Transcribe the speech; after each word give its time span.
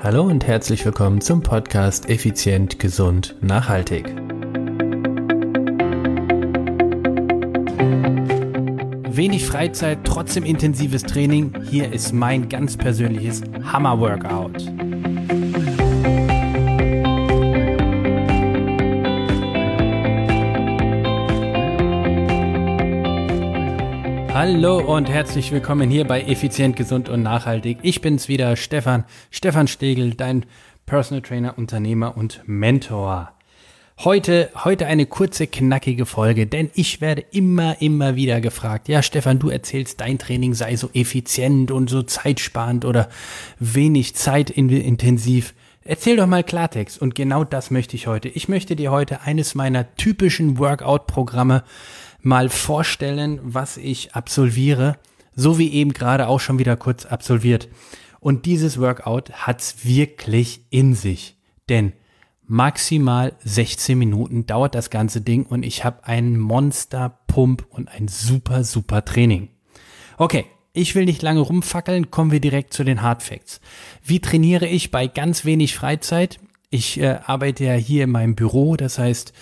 Hallo 0.00 0.22
und 0.22 0.46
herzlich 0.46 0.84
willkommen 0.86 1.20
zum 1.20 1.42
Podcast 1.42 2.08
Effizient, 2.08 2.78
Gesund, 2.78 3.34
Nachhaltig. 3.40 4.06
Wenig 9.10 9.44
Freizeit, 9.44 9.98
trotzdem 10.04 10.44
intensives 10.44 11.02
Training. 11.02 11.52
Hier 11.68 11.92
ist 11.92 12.12
mein 12.12 12.48
ganz 12.48 12.76
persönliches 12.76 13.42
Hammer-Workout. 13.64 14.87
Hallo 24.34 24.78
und 24.78 25.08
herzlich 25.08 25.50
willkommen 25.52 25.90
hier 25.90 26.04
bei 26.04 26.22
Effizient, 26.22 26.76
Gesund 26.76 27.08
und 27.08 27.22
Nachhaltig. 27.22 27.78
Ich 27.82 28.02
bin's 28.02 28.28
wieder, 28.28 28.56
Stefan, 28.56 29.04
Stefan 29.30 29.68
Stegel, 29.68 30.14
dein 30.14 30.44
Personal 30.86 31.22
Trainer, 31.22 31.56
Unternehmer 31.56 32.16
und 32.16 32.42
Mentor. 32.46 33.32
Heute, 34.04 34.50
heute 34.64 34.86
eine 34.86 35.06
kurze, 35.06 35.48
knackige 35.48 36.06
Folge, 36.06 36.46
denn 36.46 36.70
ich 36.74 37.00
werde 37.00 37.24
immer, 37.32 37.82
immer 37.82 38.14
wieder 38.14 38.40
gefragt, 38.40 38.88
ja 38.88 39.02
Stefan, 39.02 39.40
du 39.40 39.48
erzählst, 39.48 40.00
dein 40.00 40.18
Training 40.18 40.54
sei 40.54 40.76
so 40.76 40.88
effizient 40.92 41.72
und 41.72 41.90
so 41.90 42.02
zeitsparend 42.02 42.84
oder 42.84 43.08
wenig 43.58 44.14
zeitintensiv. 44.14 45.54
Erzähl 45.82 46.16
doch 46.16 46.26
mal 46.26 46.44
Klartext 46.44 47.00
und 47.00 47.14
genau 47.14 47.44
das 47.44 47.70
möchte 47.70 47.96
ich 47.96 48.06
heute. 48.06 48.28
Ich 48.28 48.46
möchte 48.46 48.76
dir 48.76 48.92
heute 48.92 49.22
eines 49.22 49.54
meiner 49.54 49.96
typischen 49.96 50.58
Workout-Programme 50.58 51.64
mal 52.28 52.50
vorstellen, 52.50 53.40
was 53.42 53.78
ich 53.78 54.14
absolviere, 54.14 54.98
so 55.34 55.58
wie 55.58 55.72
eben 55.72 55.92
gerade 55.92 56.28
auch 56.28 56.40
schon 56.40 56.58
wieder 56.58 56.76
kurz 56.76 57.06
absolviert. 57.06 57.68
Und 58.20 58.44
dieses 58.46 58.78
Workout 58.78 59.32
hat's 59.32 59.84
wirklich 59.84 60.60
in 60.70 60.94
sich, 60.94 61.36
denn 61.68 61.94
maximal 62.46 63.34
16 63.44 63.98
Minuten 63.98 64.46
dauert 64.46 64.74
das 64.74 64.90
ganze 64.90 65.20
Ding 65.20 65.46
und 65.46 65.62
ich 65.62 65.84
habe 65.84 66.04
einen 66.04 66.38
Monster-Pump 66.38 67.66
und 67.70 67.88
ein 67.88 68.08
super, 68.08 68.62
super 68.62 69.04
Training. 69.04 69.48
Okay, 70.18 70.44
ich 70.74 70.94
will 70.94 71.06
nicht 71.06 71.22
lange 71.22 71.40
rumfackeln, 71.40 72.10
kommen 72.10 72.30
wir 72.30 72.40
direkt 72.40 72.74
zu 72.74 72.84
den 72.84 73.00
Hard 73.00 73.22
Facts. 73.22 73.60
Wie 74.02 74.20
trainiere 74.20 74.66
ich 74.66 74.90
bei 74.90 75.06
ganz 75.06 75.44
wenig 75.44 75.74
Freizeit? 75.74 76.40
Ich 76.70 77.00
äh, 77.00 77.20
arbeite 77.24 77.64
ja 77.64 77.74
hier 77.74 78.04
in 78.04 78.10
meinem 78.10 78.34
Büro, 78.34 78.76
das 78.76 78.98
heißt, 78.98 79.32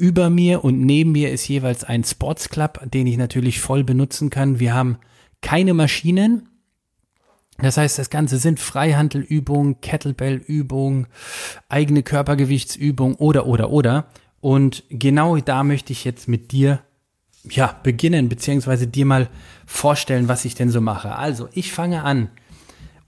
über 0.00 0.30
mir 0.30 0.64
und 0.64 0.80
neben 0.80 1.12
mir 1.12 1.30
ist 1.30 1.46
jeweils 1.46 1.84
ein 1.84 2.02
Sports 2.02 2.48
Club, 2.48 2.80
den 2.90 3.06
ich 3.06 3.18
natürlich 3.18 3.60
voll 3.60 3.84
benutzen 3.84 4.30
kann. 4.30 4.58
Wir 4.58 4.74
haben 4.74 4.96
keine 5.42 5.74
Maschinen. 5.74 6.48
Das 7.58 7.76
heißt, 7.76 7.98
das 7.98 8.08
Ganze 8.08 8.38
sind 8.38 8.58
Freihandelübungen, 8.58 9.82
Kettlebellübungen, 9.82 11.06
eigene 11.68 12.02
Körpergewichtsübungen 12.02 13.16
oder, 13.16 13.46
oder, 13.46 13.70
oder. 13.70 14.06
Und 14.40 14.84
genau 14.88 15.36
da 15.36 15.62
möchte 15.62 15.92
ich 15.92 16.04
jetzt 16.04 16.26
mit 16.26 16.52
dir 16.52 16.80
ja, 17.44 17.78
beginnen, 17.82 18.30
beziehungsweise 18.30 18.86
dir 18.86 19.04
mal 19.04 19.28
vorstellen, 19.66 20.28
was 20.28 20.46
ich 20.46 20.54
denn 20.54 20.70
so 20.70 20.80
mache. 20.80 21.16
Also, 21.16 21.48
ich 21.52 21.72
fange 21.72 22.02
an 22.02 22.30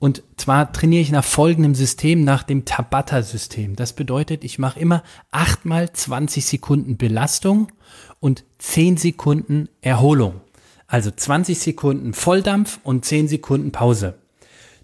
und 0.02 0.24
zwar 0.36 0.72
trainiere 0.72 1.00
ich 1.00 1.12
nach 1.12 1.22
folgendem 1.22 1.76
System, 1.76 2.24
nach 2.24 2.42
dem 2.42 2.64
Tabata-System. 2.64 3.76
Das 3.76 3.92
bedeutet, 3.92 4.42
ich 4.42 4.58
mache 4.58 4.80
immer 4.80 5.04
achtmal 5.30 5.92
20 5.92 6.44
Sekunden 6.44 6.96
Belastung 6.96 7.68
und 8.18 8.42
10 8.58 8.96
Sekunden 8.96 9.68
Erholung. 9.80 10.40
Also 10.88 11.12
20 11.12 11.56
Sekunden 11.56 12.14
Volldampf 12.14 12.80
und 12.82 13.04
10 13.04 13.28
Sekunden 13.28 13.70
Pause. 13.70 14.14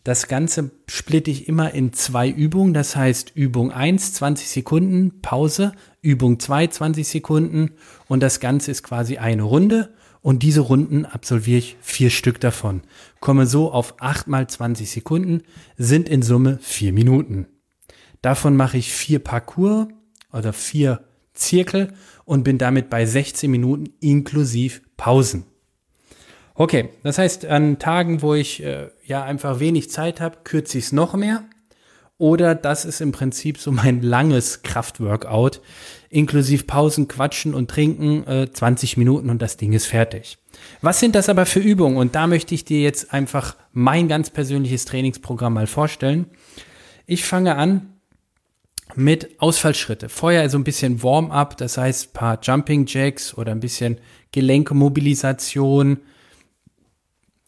Das 0.05 0.29
Ganze 0.29 0.71
splitte 0.87 1.33
ich 1.33 1.49
immer 1.49 1.75
in 1.75 1.93
zwei 1.93 2.29
Übungen. 2.29 2.73
Das 2.73 2.95
heißt 2.95 3.33
Übung 3.35 3.73
1 3.73 4.15
20 4.15 4.49
Sekunden 4.49 5.21
Pause, 5.21 5.73
Übung 6.01 6.39
2 6.39 6.69
20 6.69 7.09
Sekunden 7.09 7.73
und 8.07 8.23
das 8.23 8.39
Ganze 8.39 8.71
ist 8.71 8.85
quasi 8.85 9.19
eine 9.19 9.43
Runde 9.43 9.93
und 10.29 10.43
diese 10.43 10.61
Runden 10.61 11.07
absolviere 11.07 11.57
ich 11.57 11.79
vier 11.81 12.11
Stück 12.11 12.39
davon. 12.39 12.83
Komme 13.19 13.47
so 13.47 13.73
auf 13.73 13.95
acht 13.99 14.29
mal 14.29 14.47
20 14.47 14.91
Sekunden, 14.91 15.41
sind 15.79 16.07
in 16.07 16.21
Summe 16.21 16.59
vier 16.61 16.93
Minuten. 16.93 17.47
Davon 18.21 18.55
mache 18.55 18.77
ich 18.77 18.93
vier 18.93 19.21
Parcours 19.21 19.89
oder 20.31 20.53
vier 20.53 21.01
Zirkel 21.33 21.95
und 22.27 22.43
bin 22.45 22.59
damit 22.59 22.91
bei 22.91 23.07
16 23.07 23.51
Minuten 23.51 23.87
inklusiv 24.01 24.83
Pausen. 24.99 25.45
Okay, 26.53 26.91
das 27.05 27.17
heißt, 27.17 27.47
an 27.47 27.79
Tagen, 27.79 28.21
wo 28.21 28.35
ich 28.35 28.63
äh, 28.63 28.91
ja 29.07 29.25
einfach 29.25 29.61
wenig 29.61 29.89
Zeit 29.89 30.21
habe, 30.21 30.41
kürze 30.45 30.77
ich 30.77 30.85
es 30.85 30.93
noch 30.93 31.15
mehr. 31.15 31.45
Oder 32.19 32.57
das 32.57 32.85
ist 32.85 33.01
im 33.01 33.13
Prinzip 33.13 33.59
so 33.59 33.71
mein 33.71 34.03
langes 34.03 34.63
Kraftworkout, 34.63 35.61
inklusive 36.11 36.65
Pausen, 36.65 37.07
Quatschen 37.07 37.55
und 37.55 37.71
Trinken, 37.71 38.27
äh, 38.27 38.51
20 38.51 38.97
Minuten 38.97 39.31
und 39.31 39.41
das 39.41 39.57
Ding 39.57 39.73
ist 39.73 39.87
fertig. 39.87 40.39
Was 40.83 40.99
sind 40.99 41.15
das 41.15 41.29
aber 41.29 41.47
für 41.47 41.61
Übungen? 41.61 41.97
Und 41.97 42.17
da 42.17 42.27
möchte 42.27 42.57
ich 42.57 42.65
dir 42.65 42.81
jetzt 42.81 43.13
einfach 43.13 43.57
mein 43.73 44.09
ganz 44.09 44.31
persönliches 44.31 44.85
Trainingsprogramm 44.85 45.55
mal 45.55 45.69
vorstellen. 45.69 46.27
Ich 47.07 47.25
fange 47.25 47.55
an 47.55 47.95
mit 48.97 49.41
Ausfallschritte. 49.41 50.09
Vorher 50.09 50.51
so 50.51 50.59
ein 50.59 50.65
bisschen 50.65 51.03
Warm-up, 51.05 51.57
das 51.57 51.79
heißt 51.79 52.15
paar 52.15 52.41
Jumping 52.43 52.87
Jacks 52.87 53.33
oder 53.35 53.53
ein 53.53 53.61
bisschen 53.61 53.99
Gelenkemobilisation. 54.33 56.01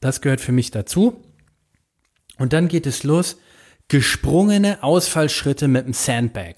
Das 0.01 0.21
gehört 0.21 0.41
für 0.41 0.53
mich 0.53 0.71
dazu. 0.71 1.21
Und 2.39 2.53
dann 2.53 2.69
geht 2.69 2.87
es 2.87 3.03
los 3.03 3.37
gesprungene 3.91 4.83
Ausfallschritte 4.83 5.69
mit 5.69 5.85
dem 5.85 5.93
Sandbag. 5.93 6.55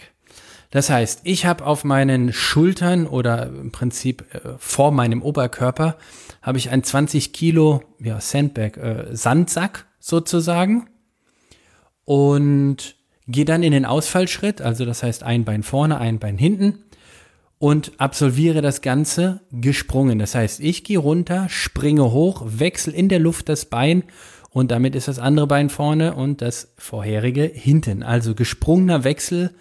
Das 0.71 0.91
heißt, 0.91 1.23
ich 1.25 1.45
habe 1.47 1.67
auf 1.67 1.83
meinen 1.83 2.33
Schultern 2.33 3.07
oder 3.07 3.47
im 3.47 3.73
Prinzip 3.73 4.25
äh, 4.35 4.51
vor 4.59 4.93
meinem 4.93 5.23
Oberkörper 5.23 5.97
habe 6.43 6.59
ich 6.59 6.71
ein 6.71 6.85
20 6.85 7.33
Kilo 7.33 7.83
ja, 7.99 8.21
Sandbag, 8.21 8.77
äh, 8.77 9.17
Sandsack 9.17 9.87
sozusagen 9.99 10.89
und 12.05 12.97
gehe 13.27 13.45
dann 13.45 13.63
in 13.63 13.73
den 13.73 13.87
Ausfallschritt, 13.87 14.61
also 14.61 14.85
das 14.85 15.03
heißt 15.03 15.23
ein 15.23 15.45
Bein 15.45 15.63
vorne, 15.63 15.99
ein 15.99 16.19
Bein 16.19 16.37
hinten 16.37 16.85
und 17.59 17.93
absolviere 17.99 18.61
das 18.61 18.83
Ganze 18.83 19.41
gesprungen. 19.53 20.19
Das 20.19 20.35
heißt, 20.35 20.61
ich 20.61 20.85
gehe 20.85 20.99
runter, 20.99 21.49
springe 21.49 22.13
hoch, 22.13 22.43
wechsle 22.45 22.93
in 22.93 23.09
der 23.09 23.21
Luft 23.21 23.49
das 23.49 23.67
Bein 23.67 24.05
und 24.53 24.71
damit 24.71 24.95
ist 24.95 25.09
das 25.09 25.19
andere 25.19 25.47
Bein 25.47 25.71
vorne 25.71 26.15
und 26.15 26.43
das 26.43 26.73
vorherige 26.77 27.45
hinten. 27.45 28.03
Also 28.03 28.35
gesprungener 28.35 29.03
Wechsel 29.05 29.55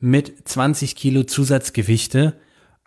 mit 0.00 0.48
20 0.48 0.96
Kilo 0.96 1.24
Zusatzgewichte 1.24 2.34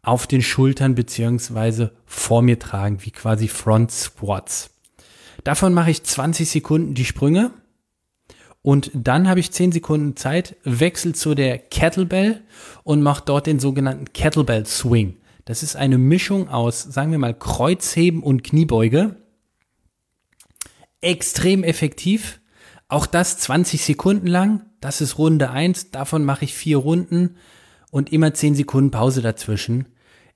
auf 0.02 0.28
den 0.28 0.42
Schultern 0.42 0.96
beziehungsweise 0.96 1.92
vor 2.06 2.42
mir 2.42 2.60
tragen, 2.60 3.00
wie 3.02 3.12
quasi 3.12 3.48
Front 3.48 3.92
Squats. 3.92 4.72
Davon 5.44 5.74
mache 5.74 5.92
ich 5.92 6.04
20 6.04 6.50
Sekunden 6.50 6.94
die 6.96 7.06
Sprünge 7.06 7.52
und 8.62 8.90
dann 8.96 9.30
habe 9.30 9.40
ich 9.40 9.52
10 9.52 9.72
Sekunden 9.72 10.16
Zeit, 10.16 10.56
wechsel 10.64 11.14
zu 11.14 11.36
der 11.36 11.60
Kettlebell 11.60 12.42
und 12.84 13.04
mache 13.04 13.24
dort 13.26 13.46
den 13.46 13.60
sogenannten 13.60 14.12
Kettlebell 14.14 14.66
Swing. 14.66 15.18
Das 15.46 15.62
ist 15.62 15.76
eine 15.76 16.00
Mischung 16.00 16.50
aus, 16.50 16.82
sagen 16.82 17.12
wir 17.12 17.20
mal, 17.20 17.36
Kreuzheben 17.36 18.24
und 18.24 18.44
Kniebeuge 18.44 19.18
extrem 21.06 21.64
effektiv. 21.64 22.42
Auch 22.88 23.06
das 23.06 23.38
20 23.40 23.84
Sekunden 23.84 24.28
lang. 24.28 24.66
Das 24.82 25.02
ist 25.02 25.18
Runde 25.18 25.50
1. 25.52 25.92
Davon 25.92 26.26
mache 26.26 26.46
ich 26.46 26.54
vier 26.54 26.78
Runden 26.78 27.38
und 27.92 28.12
immer 28.12 28.34
10 28.34 28.56
Sekunden 28.56 28.92
Pause 28.92 29.22
dazwischen. 29.22 29.86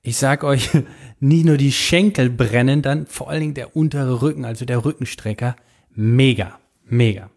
Ich 0.01 0.17
sag 0.17 0.43
euch, 0.43 0.69
nicht 1.19 1.45
nur 1.45 1.57
die 1.57 1.71
Schenkel 1.71 2.29
brennen, 2.29 2.81
dann 2.81 3.07
vor 3.07 3.29
allen 3.29 3.41
Dingen 3.41 3.53
der 3.53 3.75
untere 3.75 4.21
Rücken, 4.21 4.45
also 4.45 4.65
der 4.65 4.85
Rückenstrecker. 4.85 5.55
Mega, 5.91 6.59
mega. 6.85 7.29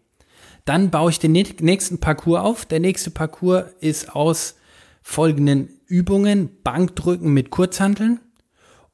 Dann 0.65 0.91
baue 0.91 1.11
ich 1.11 1.19
den 1.19 1.33
nächsten 1.33 1.99
Parcours 1.99 2.41
auf. 2.41 2.65
Der 2.65 2.79
nächste 2.79 3.11
Parcours 3.11 3.65
ist 3.81 4.15
aus 4.15 4.55
folgenden 5.01 5.69
Übungen. 5.87 6.49
Bankdrücken 6.63 7.33
mit 7.33 7.49
Kurzhanteln 7.49 8.21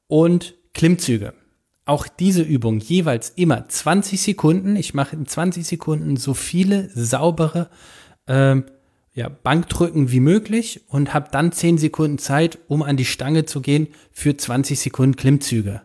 und 0.08 0.56
Klimmzüge 0.74 1.34
auch 1.90 2.08
diese 2.08 2.44
Übung 2.44 2.80
jeweils 2.80 3.30
immer 3.30 3.68
20 3.68 4.22
Sekunden. 4.22 4.76
Ich 4.76 4.94
mache 4.94 5.16
in 5.16 5.26
20 5.26 5.66
Sekunden 5.66 6.18
so 6.18 6.36
viele 6.36 6.90
saubere 6.94 7.70
ähm, 8.28 8.66
ja, 9.14 9.28
Bankdrücken 9.28 10.12
wie 10.12 10.20
möglich 10.20 10.82
und 10.88 11.14
habe 11.14 11.30
dann 11.32 11.52
10 11.52 11.80
Sekunden 11.80 12.20
Zeit, 12.20 12.60
um 12.68 12.84
an 12.84 12.96
die 12.96 13.06
Stange 13.06 13.46
zu 13.46 13.60
gehen 13.62 13.88
für 14.12 14.38
20 14.38 14.80
Sekunden 14.80 15.16
Klimmzüge. 15.16 15.82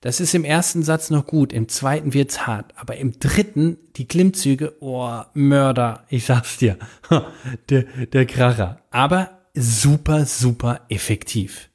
Das 0.00 0.18
ist 0.18 0.34
im 0.34 0.44
ersten 0.44 0.82
Satz 0.82 1.10
noch 1.10 1.26
gut, 1.26 1.52
im 1.52 1.68
zweiten 1.68 2.12
wird's 2.12 2.46
hart, 2.46 2.72
aber 2.76 2.96
im 2.96 3.18
dritten 3.20 3.78
die 3.96 4.08
Klimmzüge, 4.08 4.74
oh, 4.80 5.20
Mörder, 5.34 6.06
ich 6.08 6.24
sag's 6.24 6.56
dir, 6.56 6.76
der, 7.68 7.84
der 8.06 8.26
Kracher. 8.26 8.80
Aber 8.90 9.30
super, 9.54 10.26
super 10.26 10.80
effektiv. 10.88 11.69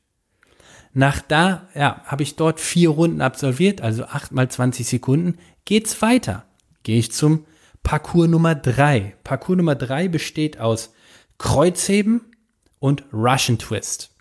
Nach 0.98 1.20
da, 1.20 1.68
ja, 1.76 2.02
habe 2.06 2.24
ich 2.24 2.38
dort 2.38 2.62
vier 2.62 2.90
Runden 2.90 3.20
absolviert, 3.20 3.82
also 3.82 4.06
acht 4.06 4.32
mal 4.32 4.50
20 4.50 4.88
Sekunden, 4.88 5.38
geht's 5.66 6.02
weiter. 6.02 6.46
Gehe 6.84 6.98
ich 6.98 7.12
zum 7.12 7.46
Parcours 7.84 8.30
Nummer 8.30 8.56
drei. 8.56 9.18
Parcours 9.26 9.58
Nummer 9.58 9.76
drei 9.76 10.08
besteht 10.08 10.58
aus 10.58 10.94
Kreuzheben 11.38 12.22
und 12.80 13.04
Russian 13.12 13.60
Twist. 13.60 14.12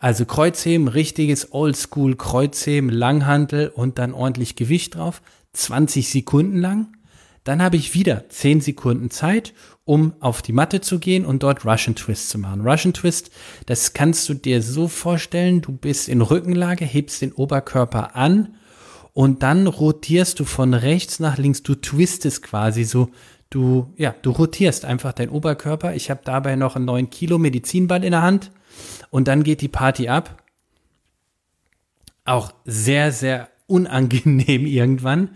Also 0.00 0.24
Kreuzheben, 0.24 0.88
richtiges 0.88 1.52
Oldschool 1.52 2.16
Kreuzheben, 2.16 2.90
Langhantel 2.90 3.68
und 3.68 3.98
dann 3.98 4.12
ordentlich 4.12 4.56
Gewicht 4.56 4.96
drauf, 4.96 5.22
20 5.52 6.08
Sekunden 6.08 6.56
lang. 6.56 6.88
Dann 7.44 7.62
habe 7.62 7.76
ich 7.76 7.94
wieder 7.94 8.28
10 8.28 8.60
Sekunden 8.60 9.10
Zeit, 9.10 9.54
um 9.84 10.12
auf 10.20 10.42
die 10.42 10.52
Matte 10.52 10.80
zu 10.80 10.98
gehen 10.98 11.24
und 11.24 11.42
dort 11.42 11.64
Russian 11.64 11.94
Twist 11.94 12.28
zu 12.28 12.38
machen. 12.38 12.60
Russian 12.60 12.92
Twist, 12.92 13.30
das 13.66 13.92
kannst 13.92 14.28
du 14.28 14.34
dir 14.34 14.62
so 14.62 14.88
vorstellen, 14.88 15.62
du 15.62 15.72
bist 15.72 16.08
in 16.08 16.20
Rückenlage, 16.20 16.84
hebst 16.84 17.22
den 17.22 17.32
Oberkörper 17.32 18.14
an 18.14 18.56
und 19.12 19.42
dann 19.42 19.66
rotierst 19.66 20.38
du 20.38 20.44
von 20.44 20.74
rechts 20.74 21.18
nach 21.18 21.38
links, 21.38 21.62
du 21.62 21.74
twistest 21.74 22.42
quasi 22.42 22.84
so, 22.84 23.10
du, 23.48 23.92
ja, 23.96 24.14
du 24.22 24.30
rotierst 24.30 24.84
einfach 24.84 25.12
deinen 25.12 25.30
Oberkörper. 25.30 25.94
Ich 25.94 26.10
habe 26.10 26.20
dabei 26.24 26.56
noch 26.56 26.76
einen 26.76 26.84
9 26.84 27.10
Kilo 27.10 27.38
Medizinball 27.38 28.04
in 28.04 28.12
der 28.12 28.22
Hand 28.22 28.52
und 29.10 29.28
dann 29.28 29.42
geht 29.42 29.62
die 29.62 29.68
Party 29.68 30.08
ab. 30.08 30.42
Auch 32.24 32.52
sehr, 32.64 33.12
sehr 33.12 33.48
unangenehm 33.66 34.66
irgendwann 34.66 35.30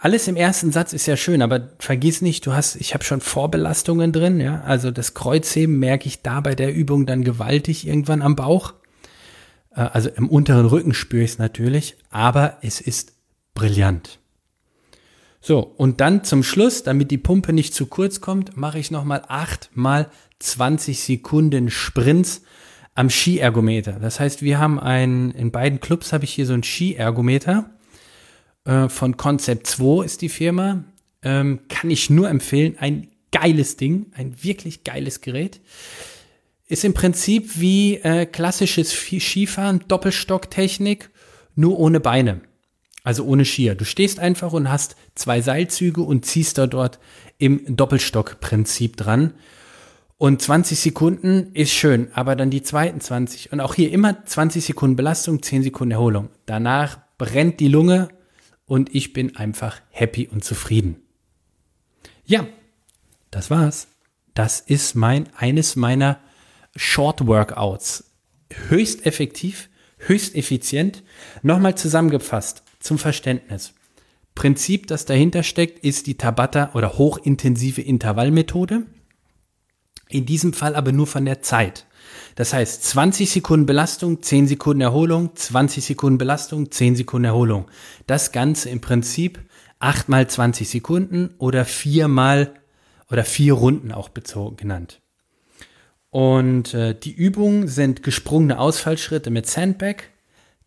alles 0.00 0.28
im 0.28 0.36
ersten 0.36 0.72
Satz 0.72 0.92
ist 0.92 1.06
ja 1.06 1.16
schön, 1.16 1.42
aber 1.42 1.68
vergiss 1.78 2.22
nicht, 2.22 2.46
du 2.46 2.52
hast, 2.52 2.76
ich 2.76 2.94
habe 2.94 3.04
schon 3.04 3.20
Vorbelastungen 3.20 4.12
drin, 4.12 4.40
ja. 4.40 4.62
Also 4.62 4.90
das 4.90 5.14
Kreuzheben 5.14 5.78
merke 5.78 6.06
ich 6.06 6.22
da 6.22 6.40
bei 6.40 6.54
der 6.54 6.74
Übung 6.74 7.06
dann 7.06 7.24
gewaltig 7.24 7.86
irgendwann 7.86 8.22
am 8.22 8.36
Bauch. 8.36 8.74
Äh, 9.70 9.80
also 9.80 10.08
im 10.10 10.28
unteren 10.28 10.66
Rücken 10.66 10.94
spüre 10.94 11.24
ich 11.24 11.32
es 11.32 11.38
natürlich, 11.38 11.96
aber 12.10 12.58
es 12.62 12.80
ist 12.80 13.14
brillant. 13.54 14.18
So, 15.40 15.60
und 15.60 16.00
dann 16.00 16.24
zum 16.24 16.42
Schluss, 16.42 16.82
damit 16.82 17.10
die 17.10 17.18
Pumpe 17.18 17.52
nicht 17.52 17.72
zu 17.72 17.86
kurz 17.86 18.20
kommt, 18.20 18.56
mache 18.56 18.78
ich 18.78 18.90
nochmal 18.90 19.22
acht 19.28 19.70
mal 19.74 20.10
20 20.40 21.00
Sekunden 21.00 21.70
Sprints 21.70 22.42
am 22.96 23.10
Skiergometer. 23.10 23.92
Das 24.00 24.18
heißt, 24.18 24.42
wir 24.42 24.58
haben 24.58 24.80
ein, 24.80 25.30
in 25.30 25.52
beiden 25.52 25.80
Clubs 25.80 26.12
habe 26.12 26.24
ich 26.24 26.32
hier 26.32 26.46
so 26.46 26.54
ein 26.54 26.64
Skiergometer 26.64 27.70
äh, 28.66 28.88
von 28.88 29.16
Concept 29.16 29.66
2 29.66 30.04
ist 30.04 30.22
die 30.22 30.28
Firma. 30.28 30.84
Ähm, 31.22 31.60
kann 31.68 31.90
ich 31.90 32.10
nur 32.10 32.28
empfehlen. 32.28 32.76
Ein 32.78 33.08
geiles 33.32 33.76
Ding, 33.76 34.06
ein 34.14 34.42
wirklich 34.42 34.84
geiles 34.84 35.20
Gerät. 35.20 35.60
Ist 36.68 36.84
im 36.84 36.94
Prinzip 36.94 37.60
wie 37.60 37.96
äh, 37.96 38.26
klassisches 38.26 38.92
Skifahren, 38.92 39.84
Doppelstocktechnik, 39.88 41.10
nur 41.54 41.78
ohne 41.78 42.00
Beine. 42.00 42.40
Also 43.04 43.24
ohne 43.24 43.44
Skier. 43.44 43.76
Du 43.76 43.84
stehst 43.84 44.18
einfach 44.18 44.52
und 44.52 44.68
hast 44.68 44.96
zwei 45.14 45.40
Seilzüge 45.40 46.02
und 46.02 46.26
ziehst 46.26 46.58
da 46.58 46.66
dort 46.66 46.98
im 47.38 47.76
Doppelstockprinzip 47.76 48.96
dran. 48.96 49.34
Und 50.18 50.42
20 50.42 50.80
Sekunden 50.80 51.52
ist 51.52 51.70
schön, 51.70 52.08
aber 52.14 52.34
dann 52.34 52.50
die 52.50 52.62
zweiten 52.62 53.00
20 53.00 53.52
und 53.52 53.60
auch 53.60 53.74
hier 53.74 53.92
immer 53.92 54.24
20 54.24 54.64
Sekunden 54.64 54.96
Belastung, 54.96 55.42
10 55.42 55.62
Sekunden 55.62 55.92
Erholung. 55.92 56.30
Danach 56.46 56.98
brennt 57.18 57.60
die 57.60 57.68
Lunge 57.68 58.08
und 58.66 58.94
ich 58.94 59.12
bin 59.12 59.36
einfach 59.36 59.80
happy 59.90 60.28
und 60.28 60.44
zufrieden. 60.44 60.96
Ja, 62.24 62.46
das 63.30 63.50
war's. 63.50 63.88
Das 64.34 64.60
ist 64.60 64.94
mein, 64.94 65.28
eines 65.36 65.76
meiner 65.76 66.20
Short 66.74 67.26
Workouts. 67.26 68.12
Höchst 68.68 69.06
effektiv, 69.06 69.70
höchst 69.98 70.34
effizient. 70.34 71.02
Nochmal 71.42 71.76
zusammengefasst 71.76 72.62
zum 72.80 72.98
Verständnis. 72.98 73.72
Prinzip, 74.34 74.86
das 74.86 75.06
dahinter 75.06 75.42
steckt, 75.42 75.82
ist 75.82 76.06
die 76.06 76.18
Tabata 76.18 76.72
oder 76.74 76.98
hochintensive 76.98 77.80
Intervallmethode. 77.80 78.82
In 80.08 80.26
diesem 80.26 80.52
Fall 80.52 80.76
aber 80.76 80.92
nur 80.92 81.06
von 81.06 81.24
der 81.24 81.40
Zeit. 81.40 81.86
Das 82.36 82.52
heißt, 82.52 82.84
20 82.84 83.30
Sekunden 83.30 83.66
Belastung, 83.66 84.22
10 84.22 84.46
Sekunden 84.46 84.82
Erholung, 84.82 85.34
20 85.34 85.84
Sekunden 85.84 86.18
Belastung, 86.18 86.70
10 86.70 86.94
Sekunden 86.94 87.24
Erholung. 87.24 87.66
Das 88.06 88.30
Ganze 88.30 88.68
im 88.68 88.80
Prinzip 88.80 89.40
8 89.80 90.08
mal 90.10 90.28
20 90.28 90.68
Sekunden 90.68 91.30
oder 91.38 91.64
4 91.64 92.08
mal 92.08 92.54
oder 93.10 93.24
4 93.24 93.54
Runden 93.54 93.90
auch 93.90 94.10
bezogen 94.10 94.56
genannt. 94.56 95.00
Und 96.10 96.74
äh, 96.74 96.94
die 96.94 97.12
Übungen 97.12 97.68
sind 97.68 98.02
gesprungene 98.02 98.58
Ausfallschritte 98.58 99.30
mit 99.30 99.46
Sandbag, 99.46 99.96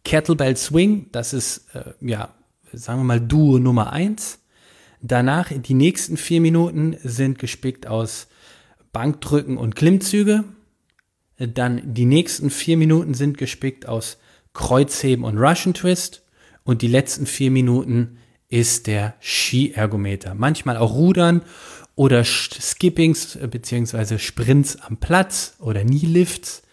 Kettlebell 0.04 0.57
Swing, 0.57 1.12
das 1.12 1.33
ist, 1.33 1.68
äh, 1.75 1.94
ja, 2.01 2.33
sagen 2.74 3.01
wir 3.01 3.06
mal 3.06 3.21
Duo 3.21 3.60
Nummer 3.60 3.94
1. 3.94 4.39
Danach 5.01 5.51
die 5.51 5.74
nächsten 5.75 6.18
vier 6.18 6.42
Minuten 6.42 6.98
sind 7.04 7.38
gespickt 7.38 7.86
aus 7.86 8.27
Bankdrücken 8.92 9.57
und 9.57 9.75
Klimmzüge. 9.75 10.45
Dann 11.39 11.81
die 11.94 12.06
nächsten 12.06 12.50
vier 12.50 12.77
Minuten 12.77 13.13
sind 13.13 13.38
gespickt 13.38 13.88
aus 13.88 14.18
Kreuzheben 14.53 15.24
und 15.24 15.38
Russian 15.38 15.74
Twist. 15.74 16.24
Und 16.63 16.81
die 16.81 16.88
letzten 16.88 17.25
vier 17.25 17.50
Minuten 17.50 18.18
ist 18.50 18.88
der 18.88 19.15
Skiergometer. 19.19 20.36
Manchmal 20.36 20.77
auch 20.77 20.94
Rudern 20.94 21.41
oder 21.95 22.24
Skippings 22.24 23.38
beziehungsweise 23.50 24.19
Sprints 24.19 24.77
am 24.81 24.97
Platz 24.97 25.56
oder 25.59 25.83
Knee-Lifts. 25.83 26.63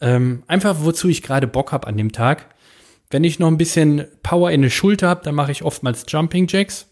Ähm, 0.00 0.42
einfach 0.46 0.78
wozu 0.82 1.08
ich 1.08 1.22
gerade 1.22 1.46
Bock 1.46 1.72
habe 1.72 1.86
an 1.86 1.96
dem 1.96 2.12
Tag. 2.12 2.54
Wenn 3.10 3.24
ich 3.24 3.38
noch 3.38 3.48
ein 3.48 3.58
bisschen 3.58 4.06
Power 4.22 4.50
in 4.50 4.62
der 4.62 4.70
Schulter 4.70 5.08
habe, 5.08 5.24
dann 5.24 5.34
mache 5.34 5.52
ich 5.52 5.62
oftmals 5.62 6.04
Jumping 6.08 6.46
Jacks. 6.48 6.86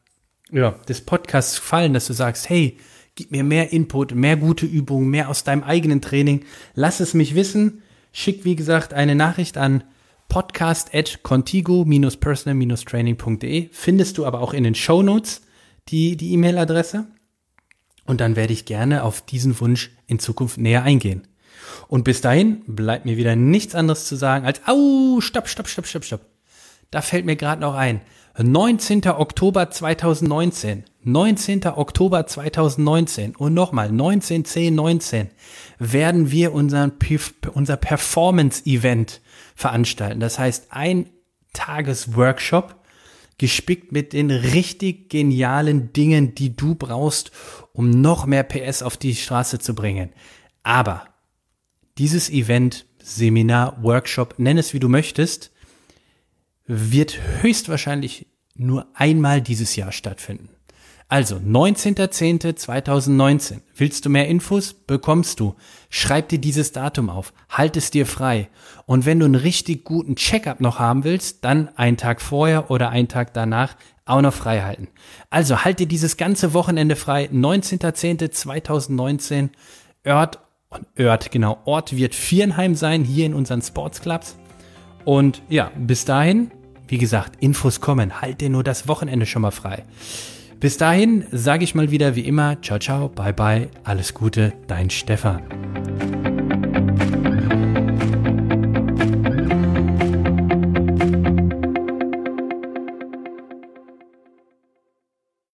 ja, 0.51 0.71
des 0.87 1.01
Podcasts 1.01 1.55
gefallen, 1.55 1.93
dass 1.93 2.07
du 2.07 2.13
sagst, 2.13 2.49
hey, 2.49 2.77
gib 3.15 3.31
mir 3.31 3.43
mehr 3.43 3.73
Input, 3.73 4.15
mehr 4.15 4.37
gute 4.37 4.65
Übungen, 4.65 5.09
mehr 5.09 5.29
aus 5.29 5.43
deinem 5.43 5.63
eigenen 5.63 6.01
Training, 6.01 6.45
lass 6.75 6.99
es 6.99 7.13
mich 7.13 7.35
wissen. 7.35 7.83
Schick, 8.13 8.45
wie 8.45 8.55
gesagt, 8.55 8.93
eine 8.93 9.15
Nachricht 9.15 9.57
an 9.57 9.83
podcast 10.27 10.95
at 10.95 11.23
contigo-personal-training.de. 11.23 13.69
Findest 13.71 14.17
du 14.17 14.25
aber 14.25 14.41
auch 14.41 14.53
in 14.53 14.63
den 14.63 14.75
Show 14.75 15.03
Notes 15.03 15.41
die, 15.89 16.15
die 16.15 16.31
E-Mail-Adresse. 16.33 17.07
Und 18.05 18.21
dann 18.21 18.35
werde 18.35 18.53
ich 18.53 18.65
gerne 18.65 19.03
auf 19.03 19.21
diesen 19.21 19.59
Wunsch 19.59 19.91
in 20.07 20.19
Zukunft 20.19 20.57
näher 20.57 20.83
eingehen. 20.83 21.27
Und 21.91 22.05
bis 22.05 22.21
dahin 22.21 22.61
bleibt 22.67 23.03
mir 23.03 23.17
wieder 23.17 23.35
nichts 23.35 23.75
anderes 23.75 24.05
zu 24.05 24.15
sagen 24.15 24.45
als, 24.45 24.61
au, 24.65 25.19
stopp, 25.19 25.49
stopp, 25.49 25.67
stopp, 25.67 25.85
stopp, 25.85 26.05
stopp. 26.05 26.21
Da 26.89 27.01
fällt 27.01 27.25
mir 27.25 27.35
gerade 27.35 27.59
noch 27.59 27.75
ein. 27.75 27.99
19. 28.41 29.05
Oktober 29.09 29.69
2019. 29.69 30.85
19. 31.03 31.65
Oktober 31.65 32.25
2019 32.25 33.35
und 33.35 33.53
nochmal 33.53 33.91
19, 33.91 34.45
10, 34.45 34.73
19 34.73 35.31
werden 35.79 36.31
wir 36.31 36.53
unseren, 36.53 36.93
unser 37.53 37.75
Performance-Event 37.75 39.19
veranstalten. 39.53 40.21
Das 40.21 40.39
heißt, 40.39 40.67
ein 40.69 41.09
Tagesworkshop 41.51 42.73
gespickt 43.37 43.91
mit 43.91 44.13
den 44.13 44.31
richtig 44.31 45.09
genialen 45.09 45.91
Dingen, 45.91 46.35
die 46.35 46.55
du 46.55 46.75
brauchst, 46.75 47.31
um 47.73 47.89
noch 47.89 48.25
mehr 48.25 48.43
PS 48.43 48.81
auf 48.81 48.95
die 48.95 49.13
Straße 49.13 49.59
zu 49.59 49.75
bringen. 49.75 50.11
Aber 50.63 51.10
dieses 51.97 52.29
Event, 52.29 52.85
Seminar, 53.01 53.81
Workshop, 53.81 54.35
nenn 54.37 54.57
es 54.57 54.73
wie 54.73 54.79
du 54.79 54.89
möchtest, 54.89 55.51
wird 56.65 57.19
höchstwahrscheinlich 57.41 58.27
nur 58.55 58.87
einmal 58.93 59.41
dieses 59.41 59.75
Jahr 59.75 59.91
stattfinden. 59.91 60.49
Also 61.11 61.35
19.10.2019. 61.35 63.59
Willst 63.75 64.05
du 64.05 64.09
mehr 64.09 64.29
Infos? 64.29 64.73
Bekommst 64.73 65.41
du. 65.41 65.55
Schreib 65.89 66.29
dir 66.29 66.39
dieses 66.39 66.71
Datum 66.71 67.09
auf. 67.09 67.33
Halt 67.49 67.75
es 67.75 67.91
dir 67.91 68.05
frei. 68.05 68.47
Und 68.85 69.05
wenn 69.05 69.19
du 69.19 69.25
einen 69.25 69.35
richtig 69.35 69.83
guten 69.83 70.15
Checkup 70.15 70.61
noch 70.61 70.79
haben 70.79 71.03
willst, 71.03 71.43
dann 71.43 71.67
einen 71.75 71.97
Tag 71.97 72.21
vorher 72.21 72.71
oder 72.71 72.91
einen 72.91 73.09
Tag 73.09 73.33
danach 73.33 73.75
auch 74.05 74.21
noch 74.21 74.33
frei 74.33 74.61
halten. 74.61 74.87
Also 75.29 75.65
halt 75.65 75.79
dir 75.79 75.87
dieses 75.87 76.15
ganze 76.15 76.53
Wochenende 76.53 76.95
frei. 76.95 77.27
19.10.2019. 77.33 79.49
Ort 80.05 80.39
und 80.71 81.05
Ort, 81.05 81.31
genau. 81.31 81.59
Ort 81.65 81.95
wird 81.95 82.15
Vierenheim 82.15 82.75
sein, 82.75 83.03
hier 83.03 83.25
in 83.25 83.33
unseren 83.33 83.61
Sportsclubs. 83.61 84.37
Und 85.05 85.41
ja, 85.49 85.71
bis 85.77 86.05
dahin, 86.05 86.51
wie 86.87 86.97
gesagt, 86.97 87.41
Infos 87.41 87.81
kommen. 87.81 88.21
Halt 88.21 88.41
dir 88.41 88.49
nur 88.49 88.63
das 88.63 88.87
Wochenende 88.87 89.25
schon 89.25 89.41
mal 89.41 89.51
frei. 89.51 89.83
Bis 90.59 90.77
dahin 90.77 91.25
sage 91.31 91.63
ich 91.63 91.73
mal 91.73 91.89
wieder 91.89 92.15
wie 92.15 92.21
immer, 92.21 92.61
ciao, 92.61 92.77
ciao, 92.77 93.09
bye, 93.09 93.33
bye, 93.33 93.69
alles 93.83 94.13
Gute, 94.13 94.53
dein 94.67 94.91
Stefan. 94.91 95.41